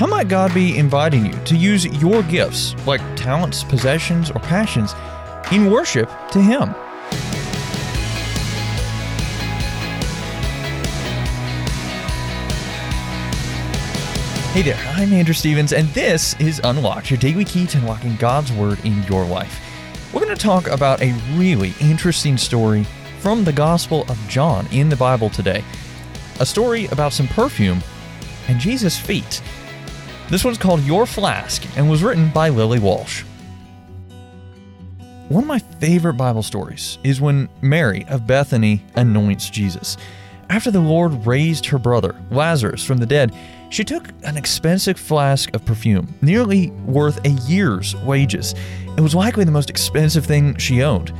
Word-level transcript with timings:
How 0.00 0.06
might 0.06 0.28
God 0.28 0.54
be 0.54 0.78
inviting 0.78 1.26
you 1.26 1.32
to 1.44 1.54
use 1.54 1.84
your 2.00 2.22
gifts, 2.22 2.74
like 2.86 3.02
talents, 3.16 3.62
possessions, 3.62 4.30
or 4.30 4.38
passions, 4.38 4.94
in 5.52 5.70
worship 5.70 6.08
to 6.30 6.40
Him? 6.40 6.68
Hey 14.54 14.62
there, 14.62 14.82
I'm 14.96 15.12
Andrew 15.12 15.34
Stevens, 15.34 15.74
and 15.74 15.86
this 15.88 16.32
is 16.40 16.62
Unlocked, 16.64 17.10
your 17.10 17.18
daily 17.18 17.44
key 17.44 17.66
to 17.66 17.76
unlocking 17.76 18.16
God's 18.16 18.50
Word 18.52 18.82
in 18.86 19.02
your 19.02 19.26
life. 19.26 19.60
We're 20.14 20.24
going 20.24 20.34
to 20.34 20.42
talk 20.42 20.66
about 20.68 21.02
a 21.02 21.12
really 21.34 21.74
interesting 21.78 22.38
story 22.38 22.84
from 23.18 23.44
the 23.44 23.52
Gospel 23.52 24.06
of 24.08 24.18
John 24.28 24.66
in 24.72 24.88
the 24.88 24.96
Bible 24.96 25.28
today. 25.28 25.62
A 26.40 26.46
story 26.46 26.86
about 26.86 27.12
some 27.12 27.28
perfume 27.28 27.82
and 28.48 28.58
Jesus' 28.58 28.98
feet. 28.98 29.42
This 30.30 30.44
one's 30.44 30.58
called 30.58 30.84
Your 30.84 31.06
Flask 31.06 31.66
and 31.76 31.90
was 31.90 32.04
written 32.04 32.30
by 32.30 32.50
Lily 32.50 32.78
Walsh. 32.78 33.24
One 35.28 35.42
of 35.42 35.48
my 35.48 35.58
favorite 35.58 36.14
Bible 36.14 36.44
stories 36.44 36.98
is 37.02 37.20
when 37.20 37.48
Mary 37.62 38.06
of 38.08 38.28
Bethany 38.28 38.84
anoints 38.94 39.50
Jesus. 39.50 39.96
After 40.48 40.70
the 40.70 40.78
Lord 40.78 41.26
raised 41.26 41.66
her 41.66 41.78
brother, 41.78 42.14
Lazarus, 42.30 42.84
from 42.84 42.98
the 42.98 43.06
dead, 43.06 43.34
she 43.70 43.82
took 43.82 44.08
an 44.22 44.36
expensive 44.36 45.00
flask 45.00 45.52
of 45.52 45.64
perfume, 45.64 46.14
nearly 46.22 46.70
worth 46.86 47.24
a 47.24 47.30
year's 47.48 47.96
wages. 47.96 48.54
It 48.96 49.00
was 49.00 49.16
likely 49.16 49.42
the 49.42 49.50
most 49.50 49.68
expensive 49.68 50.26
thing 50.26 50.56
she 50.58 50.84
owned, 50.84 51.12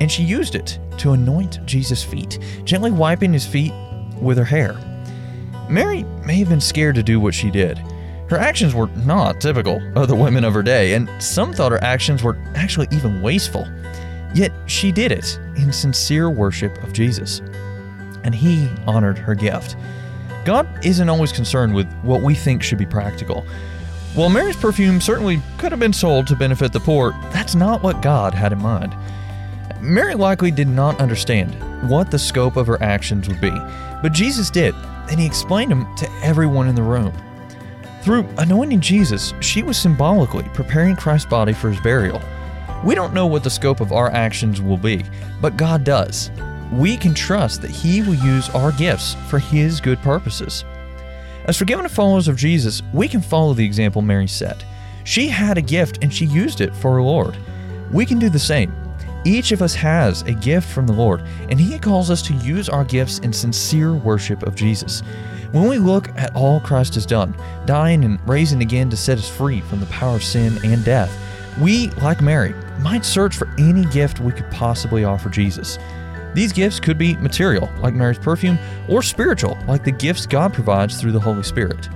and 0.00 0.10
she 0.10 0.24
used 0.24 0.56
it 0.56 0.80
to 0.98 1.12
anoint 1.12 1.64
Jesus' 1.66 2.02
feet, 2.02 2.40
gently 2.64 2.90
wiping 2.90 3.32
his 3.32 3.46
feet 3.46 3.72
with 4.20 4.38
her 4.38 4.44
hair. 4.44 4.76
Mary 5.70 6.02
may 6.24 6.34
have 6.34 6.48
been 6.48 6.60
scared 6.60 6.96
to 6.96 7.02
do 7.04 7.20
what 7.20 7.34
she 7.34 7.48
did. 7.48 7.80
Her 8.28 8.38
actions 8.38 8.74
were 8.74 8.88
not 8.88 9.40
typical 9.40 9.80
of 9.96 10.08
the 10.08 10.16
women 10.16 10.42
of 10.42 10.52
her 10.54 10.62
day, 10.62 10.94
and 10.94 11.08
some 11.22 11.52
thought 11.52 11.70
her 11.70 11.82
actions 11.82 12.22
were 12.24 12.36
actually 12.56 12.88
even 12.90 13.22
wasteful. 13.22 13.68
Yet 14.34 14.52
she 14.66 14.90
did 14.90 15.12
it 15.12 15.38
in 15.56 15.72
sincere 15.72 16.28
worship 16.28 16.82
of 16.82 16.92
Jesus, 16.92 17.40
and 18.24 18.34
He 18.34 18.68
honored 18.86 19.16
her 19.16 19.34
gift. 19.36 19.76
God 20.44 20.68
isn't 20.84 21.08
always 21.08 21.32
concerned 21.32 21.74
with 21.74 21.90
what 22.02 22.22
we 22.22 22.34
think 22.34 22.62
should 22.62 22.78
be 22.78 22.86
practical. 22.86 23.46
While 24.14 24.28
Mary's 24.28 24.56
perfume 24.56 25.00
certainly 25.00 25.40
could 25.58 25.72
have 25.72 25.80
been 25.80 25.92
sold 25.92 26.26
to 26.26 26.36
benefit 26.36 26.72
the 26.72 26.80
poor, 26.80 27.12
that's 27.30 27.54
not 27.54 27.82
what 27.82 28.02
God 28.02 28.34
had 28.34 28.52
in 28.52 28.58
mind. 28.58 28.94
Mary 29.80 30.14
likely 30.14 30.50
did 30.50 30.68
not 30.68 31.00
understand 31.00 31.54
what 31.88 32.10
the 32.10 32.18
scope 32.18 32.56
of 32.56 32.66
her 32.66 32.82
actions 32.82 33.28
would 33.28 33.40
be, 33.40 33.52
but 34.02 34.12
Jesus 34.12 34.50
did, 34.50 34.74
and 35.10 35.20
He 35.20 35.26
explained 35.26 35.70
them 35.70 35.94
to 35.96 36.10
everyone 36.22 36.66
in 36.66 36.74
the 36.74 36.82
room. 36.82 37.14
Through 38.06 38.28
anointing 38.38 38.82
Jesus, 38.82 39.34
she 39.40 39.64
was 39.64 39.76
symbolically 39.76 40.48
preparing 40.54 40.94
Christ's 40.94 41.28
body 41.28 41.52
for 41.52 41.70
his 41.70 41.80
burial. 41.80 42.22
We 42.84 42.94
don't 42.94 43.12
know 43.12 43.26
what 43.26 43.42
the 43.42 43.50
scope 43.50 43.80
of 43.80 43.90
our 43.90 44.12
actions 44.12 44.62
will 44.62 44.76
be, 44.76 45.04
but 45.40 45.56
God 45.56 45.82
does. 45.82 46.30
We 46.70 46.96
can 46.96 47.14
trust 47.14 47.62
that 47.62 47.70
He 47.72 48.02
will 48.02 48.14
use 48.14 48.48
our 48.50 48.70
gifts 48.70 49.14
for 49.28 49.40
His 49.40 49.80
good 49.80 49.98
purposes. 50.02 50.64
As 51.46 51.56
forgiven 51.56 51.88
followers 51.88 52.28
of 52.28 52.36
Jesus, 52.36 52.80
we 52.92 53.08
can 53.08 53.20
follow 53.20 53.54
the 53.54 53.64
example 53.64 54.02
Mary 54.02 54.28
set. 54.28 54.64
She 55.02 55.26
had 55.26 55.58
a 55.58 55.60
gift 55.60 55.98
and 56.00 56.14
she 56.14 56.26
used 56.26 56.60
it 56.60 56.76
for 56.76 56.92
her 56.92 57.02
Lord. 57.02 57.36
We 57.90 58.06
can 58.06 58.20
do 58.20 58.30
the 58.30 58.38
same. 58.38 58.72
Each 59.26 59.50
of 59.50 59.60
us 59.60 59.74
has 59.74 60.22
a 60.22 60.32
gift 60.32 60.68
from 60.68 60.86
the 60.86 60.92
Lord, 60.92 61.20
and 61.50 61.58
He 61.58 61.80
calls 61.80 62.12
us 62.12 62.22
to 62.22 62.34
use 62.34 62.68
our 62.68 62.84
gifts 62.84 63.18
in 63.18 63.32
sincere 63.32 63.92
worship 63.92 64.44
of 64.44 64.54
Jesus. 64.54 65.00
When 65.50 65.66
we 65.66 65.78
look 65.78 66.10
at 66.16 66.32
all 66.36 66.60
Christ 66.60 66.94
has 66.94 67.04
done, 67.04 67.34
dying 67.64 68.04
and 68.04 68.20
raising 68.28 68.62
again 68.62 68.88
to 68.90 68.96
set 68.96 69.18
us 69.18 69.28
free 69.28 69.62
from 69.62 69.80
the 69.80 69.86
power 69.86 70.14
of 70.14 70.22
sin 70.22 70.60
and 70.64 70.84
death, 70.84 71.12
we, 71.60 71.90
like 72.02 72.20
Mary, 72.20 72.54
might 72.78 73.04
search 73.04 73.36
for 73.36 73.48
any 73.58 73.84
gift 73.86 74.20
we 74.20 74.30
could 74.30 74.48
possibly 74.52 75.02
offer 75.02 75.28
Jesus. 75.28 75.76
These 76.34 76.52
gifts 76.52 76.78
could 76.78 76.96
be 76.96 77.16
material, 77.16 77.68
like 77.80 77.94
Mary's 77.94 78.20
perfume, 78.20 78.60
or 78.88 79.02
spiritual, 79.02 79.58
like 79.66 79.82
the 79.82 79.90
gifts 79.90 80.24
God 80.24 80.54
provides 80.54 81.00
through 81.00 81.12
the 81.12 81.18
Holy 81.18 81.42
Spirit. 81.42 81.88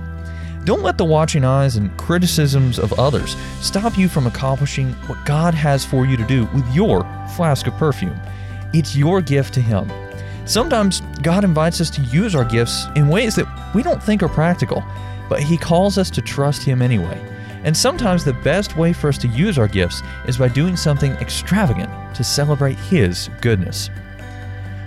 Don't 0.63 0.83
let 0.83 0.99
the 0.99 1.05
watching 1.05 1.43
eyes 1.43 1.75
and 1.75 1.95
criticisms 1.97 2.77
of 2.77 2.93
others 2.99 3.35
stop 3.61 3.97
you 3.97 4.07
from 4.07 4.27
accomplishing 4.27 4.93
what 5.07 5.25
God 5.25 5.55
has 5.55 5.83
for 5.83 6.05
you 6.05 6.15
to 6.17 6.25
do 6.25 6.45
with 6.53 6.67
your 6.71 7.01
flask 7.35 7.65
of 7.65 7.73
perfume. 7.77 8.19
It's 8.71 8.95
your 8.95 9.21
gift 9.21 9.55
to 9.55 9.61
Him. 9.61 9.91
Sometimes 10.45 11.01
God 11.23 11.43
invites 11.43 11.81
us 11.81 11.89
to 11.91 12.01
use 12.01 12.35
our 12.35 12.45
gifts 12.45 12.85
in 12.95 13.07
ways 13.07 13.35
that 13.35 13.73
we 13.73 13.81
don't 13.81 14.03
think 14.03 14.21
are 14.21 14.29
practical, 14.29 14.83
but 15.27 15.41
He 15.41 15.57
calls 15.57 15.97
us 15.97 16.11
to 16.11 16.21
trust 16.21 16.61
Him 16.61 16.83
anyway. 16.83 17.19
And 17.63 17.75
sometimes 17.75 18.23
the 18.23 18.33
best 18.33 18.77
way 18.77 18.93
for 18.93 19.07
us 19.07 19.17
to 19.19 19.27
use 19.29 19.57
our 19.57 19.67
gifts 19.67 20.03
is 20.27 20.37
by 20.37 20.47
doing 20.47 20.77
something 20.77 21.13
extravagant 21.13 21.89
to 22.15 22.23
celebrate 22.23 22.77
His 22.77 23.31
goodness. 23.41 23.89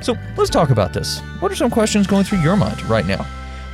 So 0.00 0.16
let's 0.36 0.50
talk 0.50 0.70
about 0.70 0.92
this. 0.92 1.18
What 1.40 1.50
are 1.50 1.56
some 1.56 1.70
questions 1.70 2.06
going 2.06 2.24
through 2.24 2.42
your 2.42 2.56
mind 2.56 2.80
right 2.82 3.06
now? 3.06 3.26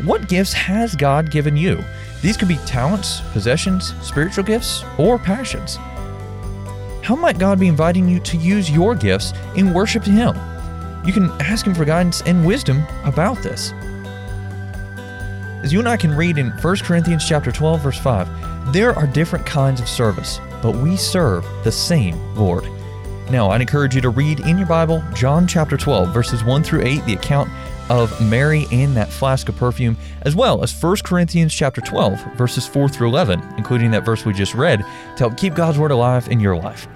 What 0.04 0.28
gifts 0.28 0.54
has 0.54 0.96
God 0.96 1.30
given 1.30 1.58
you? 1.58 1.84
These 2.22 2.38
could 2.38 2.48
be 2.48 2.56
talents, 2.66 3.20
possessions, 3.32 3.94
spiritual 4.00 4.44
gifts, 4.44 4.82
or 4.98 5.18
passions. 5.18 5.76
How 7.02 7.14
might 7.16 7.38
God 7.38 7.60
be 7.60 7.68
inviting 7.68 8.08
you 8.08 8.18
to 8.20 8.38
use 8.38 8.70
your 8.70 8.94
gifts 8.94 9.34
in 9.56 9.74
worship 9.74 10.02
to 10.04 10.10
Him? 10.10 10.34
You 11.04 11.12
can 11.12 11.30
ask 11.40 11.66
Him 11.66 11.74
for 11.74 11.84
guidance 11.84 12.22
and 12.22 12.46
wisdom 12.46 12.82
about 13.04 13.42
this. 13.42 13.72
As 15.62 15.70
you 15.70 15.80
and 15.80 15.88
I 15.88 15.98
can 15.98 16.16
read 16.16 16.38
in 16.38 16.48
1 16.50 16.76
Corinthians 16.78 17.28
chapter 17.28 17.52
12 17.52 17.82
verse 17.82 17.98
5, 17.98 18.72
there 18.72 18.94
are 18.94 19.06
different 19.06 19.44
kinds 19.44 19.82
of 19.82 19.88
service, 19.88 20.40
but 20.62 20.76
we 20.76 20.96
serve 20.96 21.44
the 21.64 21.72
same 21.72 22.16
Lord. 22.34 22.64
Now, 23.30 23.50
I'd 23.50 23.60
encourage 23.60 23.94
you 23.94 24.00
to 24.00 24.10
read 24.10 24.40
in 24.40 24.56
your 24.56 24.66
Bible 24.66 25.04
John 25.14 25.46
chapter 25.46 25.76
12, 25.76 26.12
verses 26.14 26.42
1 26.42 26.62
through 26.62 26.84
8, 26.84 27.04
the 27.04 27.14
account 27.14 27.50
of 27.90 28.18
Mary 28.20 28.66
and 28.72 28.96
that 28.96 29.08
flask 29.10 29.48
of 29.48 29.56
perfume, 29.56 29.96
as 30.22 30.34
well 30.34 30.62
as 30.62 30.72
1 30.72 30.96
Corinthians 31.04 31.52
chapter 31.52 31.80
12, 31.80 32.36
verses 32.36 32.66
4 32.66 32.88
through 32.88 33.08
11, 33.08 33.42
including 33.58 33.90
that 33.90 34.04
verse 34.06 34.24
we 34.24 34.32
just 34.32 34.54
read, 34.54 34.78
to 34.78 35.18
help 35.18 35.36
keep 35.36 35.54
God's 35.54 35.78
Word 35.78 35.90
alive 35.90 36.28
in 36.28 36.40
your 36.40 36.56
life. 36.56 36.88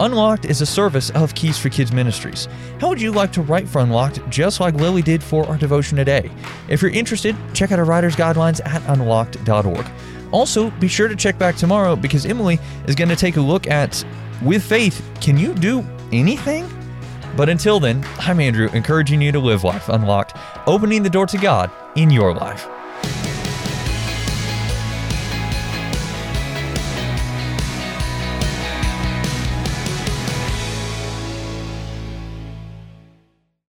Unlocked 0.00 0.46
is 0.46 0.60
a 0.60 0.66
service 0.66 1.10
of 1.10 1.34
Keys 1.36 1.56
for 1.56 1.68
Kids 1.68 1.92
Ministries. 1.92 2.48
How 2.80 2.88
would 2.88 3.00
you 3.00 3.12
like 3.12 3.30
to 3.32 3.42
write 3.42 3.68
for 3.68 3.80
Unlocked 3.80 4.28
just 4.28 4.58
like 4.58 4.74
Lily 4.74 5.02
did 5.02 5.22
for 5.22 5.46
our 5.46 5.56
devotion 5.56 5.96
today? 5.96 6.32
If 6.68 6.82
you're 6.82 6.90
interested, 6.90 7.36
check 7.52 7.70
out 7.70 7.78
our 7.78 7.84
writer's 7.84 8.16
guidelines 8.16 8.60
at 8.66 8.82
unlocked.org. 8.88 9.86
Also, 10.32 10.70
be 10.72 10.88
sure 10.88 11.06
to 11.06 11.14
check 11.14 11.38
back 11.38 11.54
tomorrow 11.54 11.94
because 11.94 12.26
Emily 12.26 12.58
is 12.88 12.96
going 12.96 13.08
to 13.10 13.14
take 13.14 13.36
a 13.36 13.40
look 13.40 13.68
at 13.68 14.04
with 14.42 14.64
faith, 14.64 15.00
can 15.20 15.38
you 15.38 15.54
do 15.54 15.86
anything? 16.10 16.68
But 17.36 17.48
until 17.48 17.80
then, 17.80 18.04
I'm 18.20 18.38
Andrew, 18.38 18.68
encouraging 18.72 19.20
you 19.20 19.32
to 19.32 19.40
live 19.40 19.64
life 19.64 19.88
unlocked, 19.88 20.36
opening 20.66 21.02
the 21.02 21.10
door 21.10 21.26
to 21.26 21.38
God 21.38 21.70
in 21.96 22.10
your 22.10 22.32
life. 22.32 22.68